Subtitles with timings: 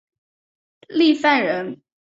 [0.89, 1.79] 郦范人。